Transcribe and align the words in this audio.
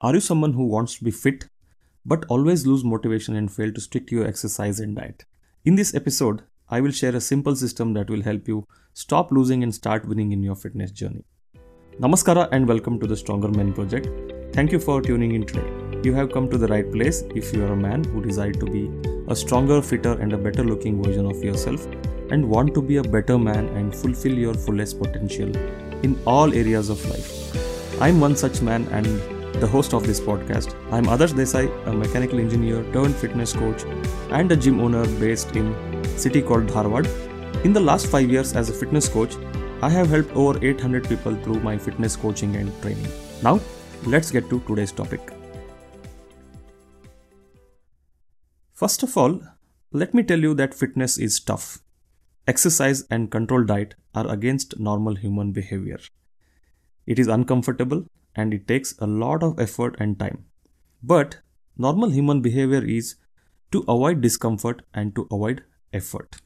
Are 0.00 0.14
you 0.14 0.20
someone 0.20 0.52
who 0.52 0.64
wants 0.64 0.96
to 0.96 1.02
be 1.02 1.10
fit 1.10 1.48
but 2.06 2.24
always 2.28 2.64
lose 2.64 2.84
motivation 2.84 3.34
and 3.34 3.50
fail 3.50 3.72
to 3.72 3.80
stick 3.80 4.06
to 4.06 4.14
your 4.14 4.28
exercise 4.28 4.78
and 4.78 4.94
diet? 4.94 5.24
In 5.64 5.74
this 5.74 5.92
episode, 5.92 6.42
I 6.68 6.80
will 6.80 6.92
share 6.92 7.16
a 7.16 7.20
simple 7.20 7.56
system 7.56 7.94
that 7.94 8.08
will 8.08 8.22
help 8.22 8.46
you 8.46 8.64
stop 8.94 9.32
losing 9.32 9.64
and 9.64 9.74
start 9.74 10.06
winning 10.06 10.30
in 10.30 10.40
your 10.40 10.54
fitness 10.54 10.92
journey. 10.92 11.24
Namaskara 11.98 12.48
and 12.52 12.68
welcome 12.68 13.00
to 13.00 13.08
the 13.08 13.16
Stronger 13.16 13.48
Men 13.48 13.72
Project. 13.72 14.08
Thank 14.52 14.70
you 14.70 14.78
for 14.78 15.02
tuning 15.02 15.32
in 15.32 15.44
today. 15.44 15.66
You 16.04 16.14
have 16.14 16.30
come 16.30 16.48
to 16.50 16.58
the 16.58 16.68
right 16.68 16.88
place 16.92 17.24
if 17.34 17.52
you 17.52 17.64
are 17.64 17.72
a 17.72 17.76
man 17.76 18.04
who 18.04 18.22
desire 18.22 18.52
to 18.52 18.66
be 18.66 18.88
a 19.26 19.34
stronger, 19.34 19.82
fitter, 19.82 20.12
and 20.12 20.32
a 20.32 20.38
better 20.38 20.62
looking 20.62 21.02
version 21.02 21.26
of 21.26 21.42
yourself 21.42 21.88
and 22.30 22.48
want 22.48 22.72
to 22.74 22.82
be 22.82 22.98
a 22.98 23.02
better 23.02 23.36
man 23.36 23.66
and 23.70 23.92
fulfill 23.96 24.38
your 24.38 24.54
fullest 24.54 25.00
potential 25.00 25.50
in 26.04 26.16
all 26.24 26.54
areas 26.54 26.88
of 26.88 27.04
life. 27.10 28.00
I'm 28.00 28.20
one 28.20 28.36
such 28.36 28.62
man 28.62 28.86
and 28.92 29.37
the 29.54 29.66
host 29.66 29.92
of 29.92 30.06
this 30.06 30.20
podcast. 30.20 30.74
I'm 30.92 31.06
Adarsh 31.06 31.32
Desai, 31.32 31.68
a 31.86 31.92
mechanical 31.92 32.38
engineer 32.38 32.84
turned 32.92 33.14
fitness 33.16 33.52
coach 33.52 33.82
and 34.30 34.52
a 34.52 34.56
gym 34.56 34.80
owner 34.80 35.04
based 35.18 35.56
in 35.56 35.74
city 36.16 36.42
called 36.42 36.66
Dharwad. 36.66 37.06
In 37.64 37.72
the 37.72 37.80
last 37.80 38.06
5 38.06 38.30
years 38.30 38.54
as 38.54 38.70
a 38.70 38.72
fitness 38.72 39.08
coach, 39.08 39.34
I 39.82 39.88
have 39.88 40.08
helped 40.10 40.34
over 40.36 40.64
800 40.64 41.08
people 41.08 41.34
through 41.36 41.60
my 41.60 41.76
fitness 41.76 42.14
coaching 42.14 42.56
and 42.56 42.70
training. 42.82 43.08
Now, 43.42 43.60
let's 44.06 44.30
get 44.30 44.48
to 44.50 44.60
today's 44.60 44.92
topic. 44.92 45.20
First 48.74 49.02
of 49.02 49.16
all, 49.16 49.40
let 49.92 50.14
me 50.14 50.22
tell 50.22 50.38
you 50.38 50.54
that 50.54 50.74
fitness 50.74 51.18
is 51.18 51.40
tough. 51.40 51.80
Exercise 52.46 53.04
and 53.10 53.30
controlled 53.30 53.66
diet 53.66 53.94
are 54.14 54.28
against 54.28 54.78
normal 54.78 55.16
human 55.16 55.52
behavior. 55.52 55.98
It 57.06 57.18
is 57.18 57.26
uncomfortable 57.26 58.04
and 58.38 58.54
it 58.54 58.68
takes 58.72 58.94
a 58.98 59.06
lot 59.22 59.42
of 59.42 59.58
effort 59.58 59.96
and 59.98 60.18
time. 60.18 60.44
But 61.02 61.38
normal 61.76 62.10
human 62.10 62.40
behavior 62.40 62.84
is 62.98 63.16
to 63.72 63.80
avoid 63.94 64.20
discomfort 64.20 64.82
and 64.94 65.14
to 65.16 65.26
avoid 65.32 65.64
effort. 65.92 66.36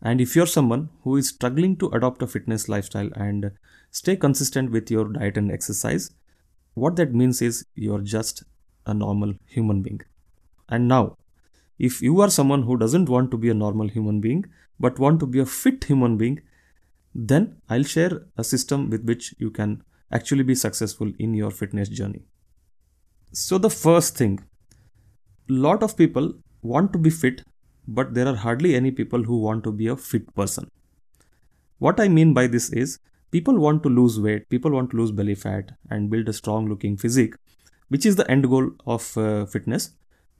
And 0.00 0.20
if 0.20 0.36
you're 0.36 0.52
someone 0.54 0.88
who 1.02 1.16
is 1.16 1.30
struggling 1.30 1.76
to 1.78 1.88
adopt 1.88 2.22
a 2.22 2.26
fitness 2.26 2.68
lifestyle 2.68 3.10
and 3.16 3.50
stay 3.90 4.16
consistent 4.16 4.70
with 4.70 4.90
your 4.90 5.06
diet 5.08 5.36
and 5.36 5.50
exercise, 5.50 6.10
what 6.74 6.96
that 6.96 7.14
means 7.14 7.42
is 7.42 7.64
you're 7.74 8.06
just 8.16 8.44
a 8.86 8.94
normal 8.94 9.34
human 9.46 9.82
being. 9.82 10.02
And 10.68 10.86
now, 10.86 11.16
if 11.78 12.00
you 12.02 12.20
are 12.20 12.30
someone 12.30 12.62
who 12.62 12.76
doesn't 12.76 13.08
want 13.08 13.30
to 13.32 13.38
be 13.38 13.50
a 13.50 13.54
normal 13.54 13.88
human 13.88 14.20
being 14.20 14.44
but 14.78 14.98
want 14.98 15.20
to 15.20 15.26
be 15.26 15.40
a 15.40 15.46
fit 15.46 15.84
human 15.84 16.16
being, 16.16 16.40
then 17.14 17.56
I'll 17.68 17.90
share 17.96 18.26
a 18.36 18.44
system 18.44 18.90
with 18.90 19.04
which 19.04 19.34
you 19.38 19.50
can 19.50 19.82
actually 20.12 20.44
be 20.44 20.54
successful 20.54 21.12
in 21.18 21.34
your 21.34 21.50
fitness 21.50 21.88
journey. 21.88 22.22
So, 23.32 23.58
the 23.58 23.70
first 23.70 24.16
thing, 24.16 24.44
lot 25.48 25.82
of 25.82 25.96
people 25.96 26.34
want 26.62 26.92
to 26.92 26.98
be 26.98 27.10
fit, 27.10 27.42
but 27.86 28.14
there 28.14 28.26
are 28.26 28.36
hardly 28.36 28.74
any 28.74 28.90
people 28.90 29.22
who 29.22 29.40
want 29.40 29.64
to 29.64 29.72
be 29.72 29.88
a 29.88 29.96
fit 29.96 30.34
person. 30.34 30.70
What 31.78 32.00
I 32.00 32.08
mean 32.08 32.32
by 32.34 32.46
this 32.46 32.70
is, 32.70 32.98
people 33.30 33.58
want 33.58 33.82
to 33.82 33.88
lose 33.88 34.18
weight, 34.18 34.48
people 34.48 34.70
want 34.70 34.90
to 34.90 34.96
lose 34.96 35.10
belly 35.10 35.34
fat 35.34 35.72
and 35.90 36.10
build 36.10 36.28
a 36.28 36.32
strong 36.32 36.68
looking 36.68 36.96
physique, 36.96 37.34
which 37.88 38.06
is 38.06 38.16
the 38.16 38.30
end 38.30 38.48
goal 38.48 38.70
of 38.86 39.16
uh, 39.18 39.44
fitness. 39.46 39.90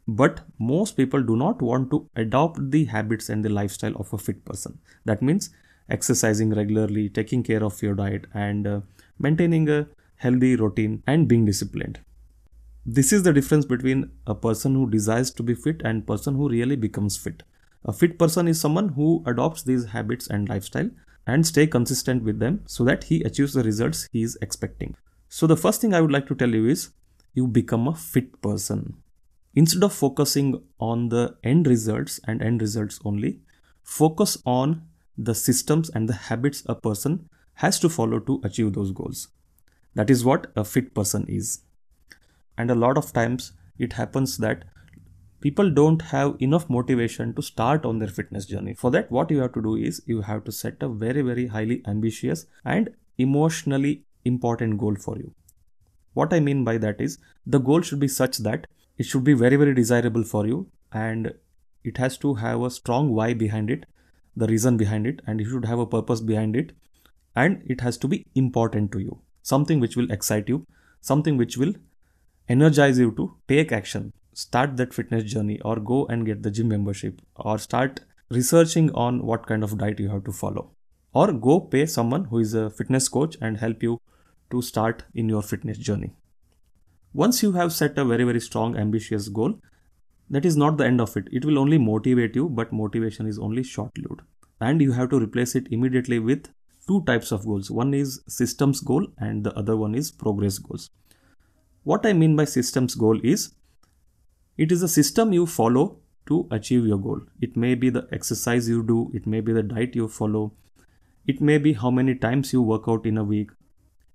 But 0.08 0.40
most 0.58 0.96
people 0.96 1.22
do 1.22 1.36
not 1.36 1.60
want 1.60 1.90
to 1.90 2.08
adopt 2.14 2.70
the 2.70 2.84
habits 2.84 3.28
and 3.28 3.44
the 3.44 3.48
lifestyle 3.48 3.96
of 3.96 4.12
a 4.12 4.18
fit 4.18 4.44
person. 4.44 4.78
That 5.04 5.20
means 5.20 5.50
exercising 5.90 6.54
regularly, 6.54 7.08
taking 7.08 7.42
care 7.42 7.62
of 7.62 7.82
your 7.82 7.94
diet, 7.94 8.26
and 8.32 8.66
uh, 8.66 8.80
maintaining 9.18 9.68
a 9.68 9.86
healthy 10.16 10.56
routine 10.56 11.02
and 11.06 11.28
being 11.28 11.44
disciplined. 11.44 12.00
This 12.84 13.12
is 13.12 13.22
the 13.24 13.32
difference 13.32 13.64
between 13.64 14.10
a 14.26 14.34
person 14.34 14.74
who 14.74 14.88
desires 14.88 15.30
to 15.32 15.42
be 15.42 15.54
fit 15.54 15.82
and 15.84 16.06
person 16.06 16.34
who 16.34 16.48
really 16.48 16.76
becomes 16.76 17.16
fit. 17.16 17.42
A 17.84 17.92
fit 17.92 18.18
person 18.18 18.48
is 18.48 18.60
someone 18.60 18.90
who 18.90 19.22
adopts 19.26 19.62
these 19.62 19.86
habits 19.86 20.26
and 20.28 20.48
lifestyle 20.48 20.90
and 21.26 21.46
stay 21.46 21.66
consistent 21.66 22.22
with 22.22 22.38
them 22.38 22.60
so 22.66 22.84
that 22.84 23.04
he 23.04 23.22
achieves 23.22 23.54
the 23.54 23.62
results 23.62 24.08
he 24.12 24.22
is 24.22 24.38
expecting. 24.40 24.94
So 25.28 25.46
the 25.46 25.56
first 25.56 25.80
thing 25.80 25.94
I 25.94 26.00
would 26.00 26.12
like 26.12 26.26
to 26.28 26.34
tell 26.34 26.50
you 26.50 26.68
is 26.68 26.90
you 27.34 27.46
become 27.46 27.88
a 27.88 27.94
fit 27.94 28.40
person. 28.40 28.94
Instead 29.54 29.82
of 29.82 29.92
focusing 29.92 30.62
on 30.78 31.08
the 31.08 31.36
end 31.42 31.66
results 31.66 32.20
and 32.26 32.42
end 32.42 32.60
results 32.60 33.00
only, 33.04 33.40
focus 33.82 34.38
on 34.46 34.82
the 35.18 35.34
systems 35.34 35.88
and 35.90 36.08
the 36.08 36.14
habits 36.14 36.62
a 36.66 36.74
person 36.74 37.28
has 37.56 37.78
to 37.80 37.88
follow 37.88 38.18
to 38.20 38.40
achieve 38.44 38.72
those 38.72 38.92
goals. 38.92 39.28
That 39.94 40.10
is 40.10 40.24
what 40.24 40.52
a 40.54 40.64
fit 40.64 40.94
person 40.94 41.26
is. 41.28 41.60
And 42.58 42.70
a 42.70 42.74
lot 42.74 42.98
of 42.98 43.12
times 43.12 43.52
it 43.78 43.94
happens 43.94 44.38
that 44.38 44.64
people 45.40 45.70
don't 45.70 46.02
have 46.02 46.36
enough 46.38 46.68
motivation 46.68 47.32
to 47.34 47.42
start 47.42 47.84
on 47.86 47.98
their 47.98 48.08
fitness 48.08 48.46
journey. 48.46 48.74
For 48.74 48.90
that, 48.90 49.10
what 49.10 49.30
you 49.30 49.40
have 49.40 49.52
to 49.54 49.62
do 49.62 49.76
is 49.76 50.02
you 50.06 50.22
have 50.22 50.44
to 50.44 50.52
set 50.52 50.82
a 50.82 50.88
very, 50.88 51.22
very 51.22 51.46
highly 51.46 51.82
ambitious 51.86 52.46
and 52.64 52.90
emotionally 53.18 54.02
important 54.24 54.78
goal 54.78 54.96
for 54.96 55.16
you. 55.16 55.34
What 56.14 56.32
I 56.32 56.40
mean 56.40 56.64
by 56.64 56.78
that 56.78 57.00
is 57.00 57.18
the 57.46 57.58
goal 57.58 57.82
should 57.82 58.00
be 58.00 58.08
such 58.08 58.38
that 58.38 58.66
it 58.98 59.04
should 59.04 59.24
be 59.24 59.34
very, 59.34 59.56
very 59.56 59.74
desirable 59.74 60.24
for 60.24 60.46
you 60.46 60.66
and 60.92 61.32
it 61.84 61.98
has 61.98 62.18
to 62.18 62.34
have 62.34 62.62
a 62.62 62.70
strong 62.70 63.14
why 63.14 63.32
behind 63.32 63.70
it, 63.70 63.86
the 64.34 64.46
reason 64.46 64.76
behind 64.76 65.06
it, 65.06 65.20
and 65.26 65.40
you 65.40 65.48
should 65.48 65.64
have 65.64 65.78
a 65.78 65.86
purpose 65.86 66.20
behind 66.20 66.56
it 66.56 66.72
and 67.36 67.62
it 67.66 67.80
has 67.82 67.96
to 67.98 68.08
be 68.08 68.26
important 68.34 68.90
to 68.92 68.98
you. 68.98 69.20
Something 69.42 69.78
which 69.78 69.96
will 69.96 70.10
excite 70.10 70.48
you 70.48 70.66
something 71.00 71.36
which 71.36 71.56
will 71.56 71.74
energize 72.48 72.98
you 72.98 73.12
to 73.12 73.32
take 73.48 73.72
action. 73.72 74.12
Start 74.32 74.76
that 74.76 74.94
fitness 74.94 75.24
journey 75.32 75.60
or 75.60 75.76
go 75.76 76.06
and 76.06 76.26
get 76.26 76.42
the 76.42 76.50
gym 76.50 76.68
membership 76.68 77.20
or 77.36 77.58
start 77.58 78.00
researching 78.30 78.90
on 78.92 79.24
what 79.24 79.46
kind 79.46 79.62
of 79.64 79.78
diet 79.78 80.00
you 80.00 80.08
have 80.10 80.24
to 80.24 80.32
follow. 80.32 80.70
Or 81.14 81.32
go 81.32 81.60
pay 81.60 81.86
someone 81.86 82.24
who 82.24 82.40
is 82.40 82.54
a 82.54 82.68
fitness 82.70 83.08
coach 83.08 83.36
and 83.40 83.56
help 83.58 83.82
you 83.82 84.00
to 84.50 84.62
start 84.62 85.04
in 85.14 85.28
your 85.28 85.42
fitness 85.42 85.78
journey. 85.78 86.12
Once 87.14 87.42
you 87.42 87.52
have 87.52 87.72
set 87.72 87.96
a 87.98 88.04
very 88.04 88.24
very 88.24 88.40
strong 88.40 88.76
ambitious 88.76 89.28
goal 89.28 89.58
that 90.28 90.44
is 90.44 90.56
not 90.56 90.76
the 90.76 90.84
end 90.84 91.00
of 91.00 91.16
it. 91.16 91.28
It 91.32 91.44
will 91.44 91.58
only 91.58 91.78
motivate 91.78 92.36
you 92.36 92.48
but 92.48 92.72
motivation 92.72 93.26
is 93.26 93.38
only 93.38 93.62
short 93.62 93.96
lived 93.96 94.22
and 94.60 94.82
you 94.82 94.92
have 94.92 95.10
to 95.10 95.20
replace 95.20 95.54
it 95.54 95.68
immediately 95.70 96.18
with 96.18 96.48
two 96.86 97.02
types 97.04 97.32
of 97.32 97.44
goals. 97.44 97.70
One 97.70 97.94
is 97.94 98.20
systems 98.28 98.80
goal 98.80 99.06
and 99.18 99.44
the 99.44 99.54
other 99.54 99.76
one 99.76 99.94
is 99.94 100.10
progress 100.10 100.58
goals. 100.58 100.90
What 101.84 102.06
I 102.06 102.12
mean 102.12 102.36
by 102.36 102.44
systems 102.44 102.94
goal 102.94 103.20
is 103.22 103.52
it 104.56 104.72
is 104.72 104.82
a 104.82 104.88
system 104.88 105.32
you 105.32 105.46
follow 105.46 105.98
to 106.26 106.48
achieve 106.50 106.86
your 106.86 106.98
goal. 106.98 107.20
It 107.40 107.56
may 107.56 107.74
be 107.74 107.90
the 107.90 108.08
exercise 108.12 108.68
you 108.68 108.82
do, 108.82 109.10
it 109.14 109.26
may 109.26 109.40
be 109.40 109.52
the 109.52 109.62
diet 109.62 109.94
you 109.94 110.08
follow, 110.08 110.52
it 111.26 111.40
may 111.40 111.58
be 111.58 111.72
how 111.74 111.90
many 111.90 112.14
times 112.14 112.52
you 112.52 112.62
work 112.62 112.84
out 112.88 113.06
in 113.06 113.18
a 113.18 113.24
week, 113.24 113.50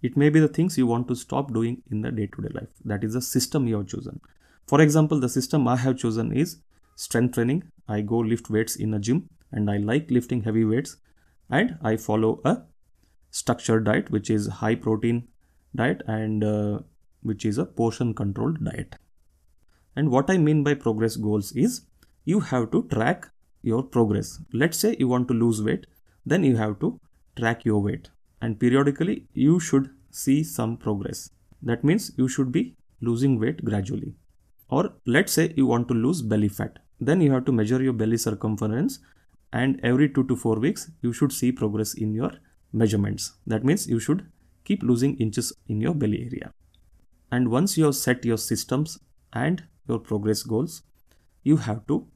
it 0.02 0.18
may 0.18 0.30
be 0.30 0.40
the 0.40 0.48
things 0.48 0.78
you 0.78 0.88
want 0.88 1.08
to 1.08 1.16
stop 1.16 1.54
doing 1.54 1.82
in 1.92 2.02
the 2.02 2.12
day 2.12 2.28
to 2.28 2.42
day 2.42 2.50
life. 2.54 2.70
That 2.84 3.04
is 3.04 3.14
the 3.14 3.22
system 3.22 3.68
you 3.68 3.78
have 3.78 3.88
chosen. 3.88 4.20
For 4.68 4.82
example, 4.82 5.20
the 5.20 5.30
system 5.30 5.68
I 5.68 5.76
have 5.78 5.98
chosen 5.98 6.32
is 6.36 6.58
strength 6.96 7.36
training. 7.36 7.64
I 7.88 8.02
go 8.02 8.18
lift 8.18 8.50
weights 8.50 8.76
in 8.76 8.94
a 8.94 9.00
gym 9.00 9.30
and 9.52 9.70
I 9.70 9.78
like 9.78 10.10
lifting 10.10 10.44
heavy 10.44 10.66
weights 10.66 10.98
and 11.52 11.78
I 11.82 11.98
follow 11.98 12.40
a 12.46 12.64
structured 13.30 13.86
diet 13.86 14.10
which 14.10 14.30
is 14.30 14.48
high 14.48 14.76
protein 14.76 15.28
diet 15.76 16.02
and 16.08 16.44
uh, 16.44 16.80
which 17.22 17.46
is 17.46 17.58
a 17.58 17.66
portion 17.66 18.14
controlled 18.14 18.64
diet. 18.64 18.96
And 19.96 20.10
what 20.10 20.30
I 20.30 20.38
mean 20.38 20.64
by 20.64 20.74
progress 20.74 21.18
goals 21.18 21.52
is 21.52 21.82
you 22.24 22.40
have 22.40 22.72
to 22.72 22.84
track 22.84 23.30
your 23.62 23.84
progress. 23.84 24.40
Let's 24.54 24.78
say 24.78 24.96
you 24.98 25.08
want 25.08 25.28
to 25.28 25.34
lose 25.34 25.62
weight, 25.62 25.86
then 26.26 26.44
you 26.44 26.56
have 26.56 26.80
to 26.80 27.00
track 27.38 27.66
your 27.66 27.82
weight 27.82 28.10
and 28.42 28.60
periodically 28.60 29.28
you 29.34 29.60
should 29.60 29.90
see 30.10 30.44
some 30.44 30.78
progress. 30.78 31.30
That 31.62 31.84
means 31.84 32.12
you 32.18 32.28
should 32.28 32.52
be 32.52 32.76
losing 33.02 33.40
weight 33.40 33.64
gradually. 33.64 34.16
Or 34.70 34.94
let's 35.06 35.34
say 35.34 35.54
you 35.56 35.66
want 35.66 35.88
to 35.90 35.94
lose 35.94 36.22
belly 36.22 36.48
fat, 36.48 36.80
then 37.00 37.22
you 37.22 37.32
have 37.34 37.46
to 37.46 37.52
measure 37.52 37.82
your 37.84 37.94
belly 37.94 38.18
circumference 38.18 39.00
and 39.54 39.80
every 39.84 40.10
2 40.10 40.24
to 40.26 40.36
4 40.36 40.60
weeks 40.60 40.90
you 41.02 41.14
should 41.14 41.32
see 41.32 41.52
progress 41.52 41.94
in 41.94 42.14
your 42.14 42.32
measurements. 42.72 43.34
That 43.46 43.64
means 43.64 43.88
you 43.88 44.00
should 44.00 44.26
keep 44.64 44.84
losing 44.84 45.18
inches 45.18 45.54
in 45.68 45.82
your 45.82 45.94
belly 45.94 46.22
area. 46.22 46.54
And 47.32 47.50
once 47.50 47.78
you 47.78 47.86
have 47.86 47.96
set 47.96 48.26
your 48.26 48.38
systems 48.38 49.00
and 49.34 49.64
your 49.88 50.00
progress 50.00 50.44
goals 50.44 50.84
you 51.44 51.58
have 51.58 51.86
to 51.88 52.08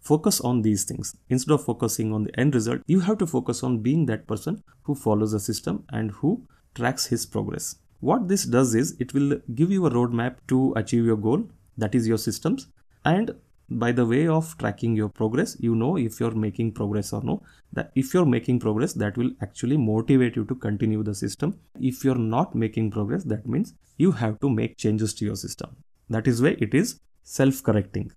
focus 0.00 0.40
on 0.40 0.62
these 0.62 0.84
things. 0.84 1.16
Instead 1.28 1.52
of 1.52 1.64
focusing 1.64 2.12
on 2.12 2.24
the 2.24 2.38
end 2.38 2.54
result 2.54 2.80
you 2.86 3.00
have 3.00 3.18
to 3.18 3.26
focus 3.26 3.62
on 3.62 3.78
being 3.78 4.06
that 4.06 4.26
person 4.26 4.62
who 4.82 4.94
follows 4.94 5.32
the 5.32 5.40
system 5.40 5.84
and 5.90 6.10
who 6.10 6.46
tracks 6.74 7.06
his 7.06 7.26
progress. 7.26 7.76
What 8.00 8.28
this 8.28 8.44
does 8.44 8.74
is 8.74 8.96
it 8.98 9.12
will 9.12 9.40
give 9.54 9.70
you 9.70 9.84
a 9.86 9.90
roadmap 9.90 10.36
to 10.48 10.72
achieve 10.76 11.04
your 11.04 11.16
goal 11.16 11.48
that 11.76 11.94
is 11.94 12.08
your 12.08 12.18
systems 12.18 12.68
and 13.04 13.34
by 13.70 13.92
the 13.92 14.04
way 14.04 14.26
of 14.26 14.56
tracking 14.58 14.96
your 14.96 15.08
progress 15.08 15.56
you 15.60 15.74
know 15.74 15.96
if 15.96 16.18
you're 16.18 16.34
making 16.34 16.72
progress 16.72 17.12
or 17.12 17.22
no. 17.22 17.42
That 17.72 17.92
if 17.94 18.12
you're 18.12 18.26
making 18.26 18.60
progress 18.60 18.94
that 18.94 19.16
will 19.16 19.30
actually 19.40 19.76
motivate 19.76 20.34
you 20.34 20.44
to 20.46 20.54
continue 20.56 21.04
the 21.04 21.14
system. 21.14 21.58
If 21.80 22.04
you're 22.04 22.16
not 22.16 22.54
making 22.54 22.90
progress 22.90 23.24
that 23.24 23.46
means 23.46 23.74
you 23.96 24.12
have 24.12 24.40
to 24.40 24.50
make 24.50 24.76
changes 24.76 25.14
to 25.14 25.24
your 25.24 25.36
system. 25.36 25.76
That 26.08 26.26
is 26.26 26.42
why 26.42 26.56
it 26.58 26.74
is 26.74 26.98
self 27.22 27.62
correcting 27.62 28.10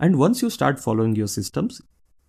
and 0.00 0.18
once 0.18 0.42
you 0.42 0.50
start 0.50 0.80
following 0.80 1.14
your 1.14 1.26
systems 1.28 1.80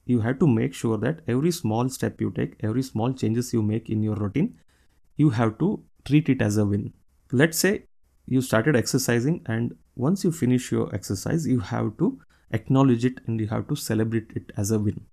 you 0.06 0.22
have 0.22 0.40
to 0.40 0.48
make 0.48 0.74
sure 0.74 0.98
that 0.98 1.22
every 1.28 1.52
small 1.52 1.90
step 1.90 2.20
you 2.22 2.32
take 2.32 2.56
every 2.62 2.84
small 2.84 3.14
changes 3.14 3.54
you 3.54 3.62
make 3.62 3.90
in 3.90 4.04
your 4.04 4.16
routine 4.16 4.56
you 5.18 5.30
have 5.32 5.58
to 5.60 5.84
treat 6.06 6.30
it 6.30 6.42
as 6.42 6.58
a 6.58 6.66
win. 6.66 6.94
Let's 7.32 7.58
say 7.58 7.86
you 8.28 8.42
started 8.42 8.76
exercising 8.76 9.42
and 9.46 9.76
once 9.96 10.24
you 10.24 10.32
finish 10.32 10.72
your 10.72 10.94
exercise 10.94 11.48
you 11.48 11.60
have 11.60 11.98
to 11.98 12.20
acknowledge 12.52 13.06
it 13.06 13.22
and 13.26 13.40
you 13.40 13.48
have 13.48 13.68
to 13.68 13.76
celebrate 13.76 14.32
it 14.36 14.52
as 14.58 14.72
a 14.72 14.80
win. 14.80 15.06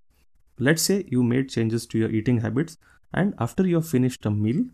Let's 0.59 0.81
say 0.81 1.05
you 1.07 1.23
made 1.23 1.49
changes 1.49 1.85
to 1.87 1.99
your 1.99 2.09
eating 2.09 2.41
habits 2.41 2.77
and 3.13 3.33
after 3.39 3.67
you 3.67 3.75
have 3.75 3.87
finished 3.87 4.25
a 4.25 4.31
meal, 4.31 4.65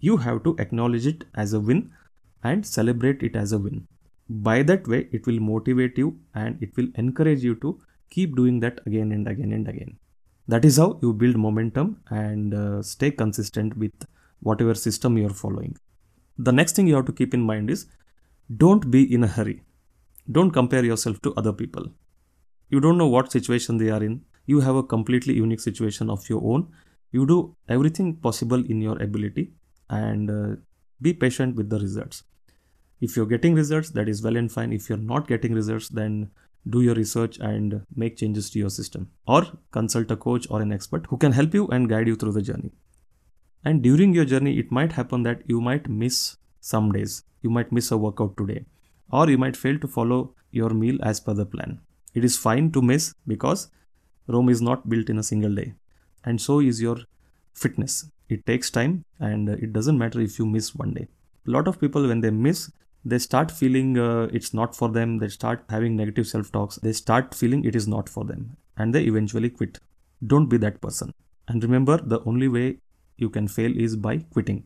you 0.00 0.16
have 0.18 0.42
to 0.44 0.56
acknowledge 0.58 1.06
it 1.06 1.24
as 1.34 1.52
a 1.52 1.60
win 1.60 1.92
and 2.42 2.66
celebrate 2.66 3.22
it 3.22 3.36
as 3.36 3.52
a 3.52 3.58
win. 3.58 3.86
By 4.28 4.62
that 4.64 4.88
way, 4.88 5.08
it 5.12 5.26
will 5.26 5.40
motivate 5.40 5.98
you 5.98 6.18
and 6.34 6.60
it 6.62 6.76
will 6.76 6.88
encourage 6.96 7.42
you 7.44 7.54
to 7.56 7.80
keep 8.10 8.34
doing 8.36 8.60
that 8.60 8.80
again 8.86 9.12
and 9.12 9.28
again 9.28 9.52
and 9.52 9.68
again. 9.68 9.98
That 10.48 10.64
is 10.64 10.76
how 10.76 10.98
you 11.02 11.12
build 11.12 11.36
momentum 11.36 12.00
and 12.10 12.52
uh, 12.52 12.82
stay 12.82 13.10
consistent 13.10 13.76
with 13.76 13.92
whatever 14.40 14.74
system 14.74 15.16
you 15.16 15.26
are 15.26 15.38
following. 15.42 15.76
The 16.36 16.52
next 16.52 16.74
thing 16.74 16.88
you 16.88 16.96
have 16.96 17.06
to 17.06 17.12
keep 17.12 17.32
in 17.32 17.42
mind 17.42 17.70
is 17.70 17.86
don't 18.56 18.90
be 18.90 19.02
in 19.14 19.22
a 19.22 19.28
hurry. 19.28 19.62
Don't 20.30 20.52
compare 20.52 20.84
yourself 20.84 21.20
to 21.22 21.34
other 21.34 21.52
people. 21.52 21.86
You 22.70 22.80
don't 22.80 22.96
know 22.96 23.08
what 23.08 23.32
situation 23.32 23.76
they 23.76 23.90
are 23.90 24.02
in. 24.02 24.22
You 24.46 24.60
have 24.60 24.76
a 24.76 24.82
completely 24.82 25.34
unique 25.34 25.60
situation 25.60 26.08
of 26.08 26.28
your 26.28 26.42
own. 26.44 26.68
You 27.10 27.26
do 27.26 27.56
everything 27.68 28.16
possible 28.16 28.64
in 28.64 28.80
your 28.80 29.00
ability 29.02 29.52
and 29.90 30.30
uh, 30.30 30.56
be 31.00 31.12
patient 31.12 31.56
with 31.56 31.70
the 31.70 31.78
results. 31.78 32.22
If 33.00 33.16
you're 33.16 33.26
getting 33.26 33.54
results, 33.54 33.90
that 33.90 34.08
is 34.08 34.22
well 34.22 34.36
and 34.36 34.50
fine. 34.50 34.72
If 34.72 34.88
you're 34.88 34.96
not 34.96 35.26
getting 35.26 35.54
results, 35.54 35.88
then 35.88 36.30
do 36.70 36.82
your 36.82 36.94
research 36.94 37.38
and 37.38 37.84
make 37.96 38.16
changes 38.16 38.48
to 38.50 38.60
your 38.60 38.70
system 38.70 39.10
or 39.26 39.44
consult 39.72 40.10
a 40.12 40.16
coach 40.16 40.46
or 40.48 40.62
an 40.62 40.72
expert 40.72 41.06
who 41.08 41.16
can 41.16 41.32
help 41.32 41.52
you 41.52 41.66
and 41.68 41.88
guide 41.88 42.06
you 42.06 42.14
through 42.14 42.32
the 42.32 42.42
journey. 42.42 42.70
And 43.64 43.82
during 43.82 44.14
your 44.14 44.24
journey, 44.24 44.58
it 44.58 44.70
might 44.70 44.92
happen 44.92 45.24
that 45.24 45.42
you 45.46 45.60
might 45.60 45.88
miss 45.88 46.36
some 46.60 46.92
days. 46.92 47.24
You 47.42 47.50
might 47.50 47.72
miss 47.72 47.90
a 47.90 47.98
workout 47.98 48.36
today 48.36 48.66
or 49.12 49.28
you 49.28 49.38
might 49.38 49.56
fail 49.56 49.78
to 49.78 49.86
follow 49.86 50.34
your 50.50 50.70
meal 50.70 50.98
as 51.02 51.20
per 51.20 51.34
the 51.34 51.46
plan. 51.46 51.80
It 52.14 52.24
is 52.24 52.36
fine 52.36 52.70
to 52.72 52.82
miss 52.82 53.14
because 53.26 53.70
Rome 54.26 54.48
is 54.48 54.62
not 54.62 54.88
built 54.88 55.10
in 55.10 55.18
a 55.18 55.22
single 55.22 55.54
day, 55.54 55.74
and 56.24 56.40
so 56.40 56.60
is 56.60 56.80
your 56.80 56.98
fitness. 57.54 58.10
It 58.28 58.46
takes 58.46 58.70
time 58.70 59.04
and 59.18 59.48
it 59.48 59.72
doesn't 59.72 59.98
matter 59.98 60.20
if 60.20 60.38
you 60.38 60.46
miss 60.46 60.74
one 60.74 60.94
day. 60.94 61.08
A 61.46 61.50
lot 61.50 61.68
of 61.68 61.80
people, 61.80 62.06
when 62.08 62.20
they 62.20 62.30
miss, 62.30 62.70
they 63.04 63.18
start 63.18 63.50
feeling 63.50 63.98
uh, 63.98 64.28
it's 64.32 64.54
not 64.54 64.76
for 64.76 64.88
them, 64.88 65.18
they 65.18 65.28
start 65.28 65.64
having 65.68 65.96
negative 65.96 66.26
self 66.26 66.52
talks, 66.52 66.76
they 66.76 66.92
start 66.92 67.34
feeling 67.34 67.64
it 67.64 67.74
is 67.74 67.88
not 67.88 68.08
for 68.08 68.24
them, 68.24 68.56
and 68.76 68.94
they 68.94 69.02
eventually 69.02 69.50
quit. 69.50 69.78
Don't 70.26 70.46
be 70.46 70.56
that 70.58 70.80
person. 70.80 71.12
And 71.48 71.62
remember, 71.62 71.96
the 71.96 72.20
only 72.24 72.48
way 72.48 72.78
you 73.16 73.28
can 73.28 73.48
fail 73.48 73.76
is 73.76 73.96
by 73.96 74.18
quitting. 74.18 74.64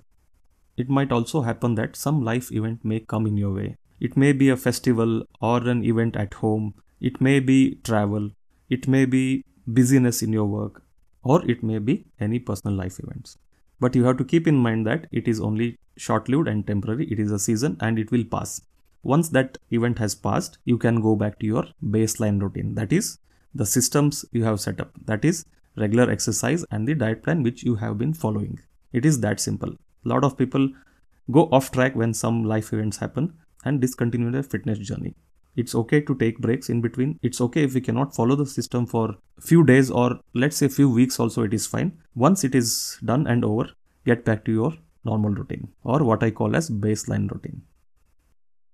It 0.76 0.90
might 0.90 1.10
also 1.10 1.40
happen 1.40 1.74
that 1.76 1.96
some 1.96 2.22
life 2.22 2.52
event 2.52 2.84
may 2.84 3.00
come 3.00 3.26
in 3.26 3.38
your 3.38 3.54
way 3.54 3.76
it 4.00 4.16
may 4.16 4.32
be 4.32 4.48
a 4.48 4.56
festival 4.56 5.24
or 5.40 5.58
an 5.68 5.84
event 5.84 6.16
at 6.16 6.34
home. 6.34 6.74
It 7.00 7.20
may 7.20 7.40
be 7.40 7.76
travel. 7.84 8.30
It 8.68 8.86
may 8.86 9.04
be 9.06 9.44
busyness 9.66 10.22
in 10.22 10.32
your 10.32 10.46
work 10.46 10.82
or 11.22 11.44
it 11.50 11.62
may 11.62 11.78
be 11.78 12.04
any 12.20 12.38
personal 12.38 12.76
life 12.76 12.98
events. 13.00 13.38
But 13.80 13.94
you 13.94 14.04
have 14.04 14.16
to 14.18 14.24
keep 14.24 14.46
in 14.46 14.56
mind 14.56 14.86
that 14.86 15.06
it 15.12 15.28
is 15.28 15.40
only 15.40 15.78
short 15.96 16.28
lived 16.28 16.48
and 16.48 16.66
temporary. 16.66 17.06
It 17.10 17.18
is 17.18 17.32
a 17.32 17.38
season 17.38 17.76
and 17.80 17.98
it 17.98 18.10
will 18.10 18.24
pass. 18.24 18.60
Once 19.02 19.28
that 19.30 19.58
event 19.70 19.98
has 19.98 20.14
passed, 20.14 20.58
you 20.64 20.78
can 20.78 21.00
go 21.00 21.14
back 21.16 21.38
to 21.38 21.46
your 21.46 21.64
baseline 21.84 22.40
routine. 22.40 22.74
That 22.74 22.92
is 22.92 23.18
the 23.54 23.66
systems 23.66 24.24
you 24.32 24.44
have 24.44 24.60
set 24.60 24.80
up. 24.80 24.92
That 25.04 25.24
is 25.24 25.44
regular 25.76 26.10
exercise 26.10 26.64
and 26.70 26.86
the 26.86 26.94
diet 26.94 27.22
plan 27.22 27.42
which 27.42 27.62
you 27.62 27.76
have 27.76 27.98
been 27.98 28.12
following. 28.12 28.60
It 28.92 29.04
is 29.04 29.20
that 29.20 29.40
simple. 29.40 29.70
A 30.04 30.08
lot 30.08 30.24
of 30.24 30.36
people 30.36 30.70
go 31.30 31.48
off 31.50 31.70
track 31.70 31.94
when 31.96 32.14
some 32.14 32.44
life 32.44 32.72
events 32.72 32.98
happen 32.98 33.34
and 33.64 33.80
discontinue 33.80 34.30
their 34.30 34.42
fitness 34.42 34.78
journey. 34.78 35.14
It's 35.56 35.74
okay 35.74 36.02
to 36.02 36.14
take 36.14 36.38
breaks 36.38 36.68
in 36.68 36.82
between. 36.82 37.18
It's 37.22 37.40
okay 37.40 37.64
if 37.64 37.74
we 37.74 37.80
cannot 37.80 38.14
follow 38.14 38.36
the 38.36 38.44
system 38.44 38.86
for 38.86 39.16
few 39.40 39.64
days 39.64 39.90
or 39.90 40.20
let's 40.34 40.56
say 40.56 40.68
few 40.68 40.90
weeks 40.90 41.18
also 41.18 41.44
it 41.44 41.54
is 41.54 41.66
fine. 41.66 41.98
Once 42.14 42.44
it 42.44 42.54
is 42.54 42.98
done 43.04 43.26
and 43.26 43.44
over, 43.44 43.70
get 44.04 44.24
back 44.24 44.44
to 44.44 44.52
your 44.52 44.74
normal 45.04 45.30
routine 45.30 45.68
or 45.82 46.04
what 46.04 46.22
I 46.22 46.30
call 46.30 46.54
as 46.54 46.68
baseline 46.68 47.30
routine. 47.30 47.62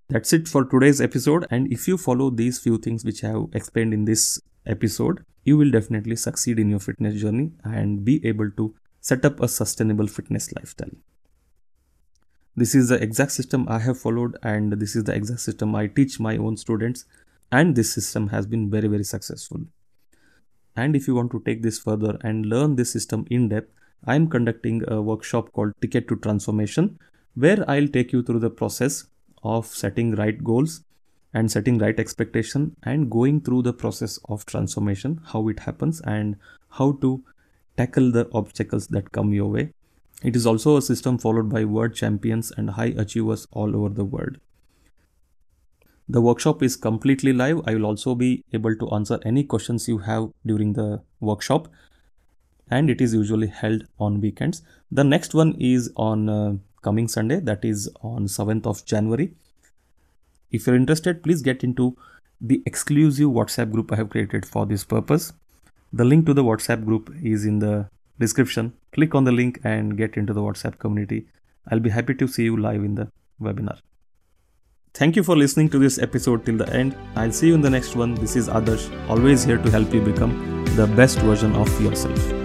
That's 0.08 0.32
it 0.32 0.49
for 0.49 0.64
today's 0.64 1.00
episode 1.00 1.46
and 1.50 1.73
if 1.73 1.87
you 1.87 1.96
follow 1.96 2.31
these 2.31 2.58
few 2.58 2.79
things 2.79 3.05
which 3.05 3.23
I 3.23 3.29
have 3.29 3.46
explained 3.55 3.94
in 3.94 4.05
this 4.05 4.40
episode, 4.67 5.25
you 5.44 5.56
will 5.56 5.70
definitely 5.70 6.17
succeed 6.17 6.58
in 6.58 6.69
your 6.69 6.81
fitness 6.81 7.20
journey 7.20 7.52
and 7.64 8.05
be 8.05 8.25
able 8.26 8.50
to 8.52 8.75
set 9.00 9.25
up 9.25 9.40
a 9.40 9.49
sustainable 9.49 10.06
fitness 10.06 10.52
lifestyle 10.52 10.90
this 12.56 12.75
is 12.75 12.88
the 12.88 13.02
exact 13.02 13.32
system 13.32 13.66
i 13.69 13.78
have 13.78 13.99
followed 13.99 14.37
and 14.43 14.72
this 14.75 14.94
is 14.94 15.04
the 15.04 15.14
exact 15.14 15.40
system 15.40 15.75
i 15.75 15.87
teach 15.87 16.19
my 16.20 16.37
own 16.37 16.56
students 16.56 17.06
and 17.50 17.76
this 17.76 17.93
system 17.93 18.28
has 18.28 18.46
been 18.46 18.70
very 18.70 18.88
very 18.88 19.04
successful. 19.04 19.60
And 20.75 20.96
if 20.96 21.06
you 21.06 21.14
want 21.14 21.31
to 21.32 21.43
take 21.44 21.62
this 21.62 21.78
further 21.78 22.16
and 22.22 22.46
learn 22.46 22.76
this 22.76 22.90
system 22.90 23.26
in 23.31 23.49
depth 23.50 23.70
i 24.06 24.14
am 24.14 24.28
conducting 24.34 24.82
a 24.88 25.00
workshop 25.08 25.52
called 25.52 25.75
ticket 25.82 26.08
to 26.08 26.16
transformation 26.26 26.88
where 27.34 27.64
i'll 27.75 27.90
take 27.96 28.14
you 28.14 28.22
through 28.22 28.40
the 28.44 28.50
process 28.60 29.05
of 29.43 29.66
setting 29.66 30.14
right 30.22 30.43
goals 30.43 30.81
and 31.34 31.52
setting 31.56 31.78
right 31.78 32.00
expectation 32.00 32.75
and 32.84 33.10
going 33.10 33.40
through 33.40 33.60
the 33.69 33.76
process 33.82 34.19
of 34.28 34.46
transformation 34.46 35.20
how 35.34 35.46
it 35.48 35.60
happens 35.60 36.00
and 36.16 36.37
how 36.81 36.90
to 37.05 37.12
tackle 37.76 38.10
the 38.10 38.26
obstacles 38.32 38.88
that 38.88 39.12
come 39.12 39.32
your 39.32 39.50
way 39.58 39.66
it 40.22 40.36
is 40.36 40.46
also 40.46 40.76
a 40.76 40.82
system 40.82 41.19
followed 41.19 41.48
by 41.48 41.64
world 41.64 41.94
champions 41.94 42.52
and 42.56 42.70
high 42.70 42.94
achievers 42.96 43.46
all 43.52 43.76
over 43.76 43.88
the 43.88 44.04
world. 44.04 44.38
The 46.08 46.20
workshop 46.20 46.62
is 46.62 46.76
completely 46.76 47.32
live. 47.32 47.60
I 47.66 47.74
will 47.74 47.86
also 47.86 48.14
be 48.14 48.44
able 48.52 48.76
to 48.76 48.90
answer 48.90 49.19
any 49.24 49.44
questions 49.44 49.88
you 49.88 49.98
have 49.98 50.30
during 50.44 50.74
the 50.74 51.02
workshop 51.20 51.69
and 52.70 52.90
it 52.90 53.00
is 53.00 53.14
usually 53.14 53.46
held 53.46 53.84
on 53.98 54.20
weekends. 54.20 54.62
The 54.90 55.04
next 55.04 55.34
one 55.34 55.54
is 55.58 55.90
on 55.96 56.28
uh, 56.28 56.54
coming 56.82 57.08
Sunday 57.08 57.40
that 57.40 57.64
is 57.64 57.88
on 58.02 58.26
7th 58.26 58.66
of 58.66 58.84
January. 58.84 59.32
If 60.50 60.66
you're 60.66 60.76
interested, 60.76 61.22
please 61.22 61.42
get 61.42 61.64
into 61.64 61.96
the 62.40 62.62
exclusive 62.66 63.29
WhatsApp 63.29 63.72
group 63.72 63.93
I 63.93 63.96
have 63.96 64.10
created 64.10 64.44
for 64.44 64.67
this 64.67 64.84
purpose. 64.84 65.32
The 65.93 66.05
link 66.05 66.26
to 66.26 66.34
the 66.34 66.44
WhatsApp 66.44 66.84
group 66.84 67.14
is 67.22 67.44
in 67.44 67.58
the 67.60 67.88
description. 68.19 68.72
Click 68.93 69.15
on 69.15 69.25
the 69.25 69.32
link 69.32 69.58
and 69.65 69.96
get 69.96 70.17
into 70.17 70.34
the 70.34 70.41
WhatsApp 70.41 70.79
community. 70.79 71.27
I'll 71.70 71.81
be 71.81 71.91
happy 71.91 72.15
to 72.15 72.29
see 72.29 72.44
you 72.44 72.56
live 72.58 72.84
in 72.84 72.94
the 72.94 73.11
webinar. 73.41 73.79
Thank 74.93 75.17
you 75.17 75.22
for 75.22 75.34
listening 75.34 75.70
to 75.70 75.79
this 75.79 75.99
episode 75.99 76.44
till 76.44 76.58
the 76.58 76.70
end. 76.75 76.94
I'll 77.17 77.32
see 77.32 77.49
you 77.49 77.55
in 77.55 77.63
the 77.63 77.70
next 77.70 77.96
one. 77.96 78.15
This 78.15 78.37
is 78.37 78.49
Adarsh, 78.49 78.87
always 79.08 79.44
here 79.44 79.56
to 79.56 79.70
help 79.70 79.94
you 79.94 80.03
become 80.03 80.65
the 80.77 80.87
best 80.87 81.19
version 81.20 81.56
of 81.56 81.81
yourself. 81.81 82.42